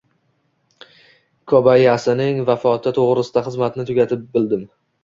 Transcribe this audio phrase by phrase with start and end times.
[1.53, 4.71] Kobayasining vafoti to`g`risida xizmatni tugatib bildim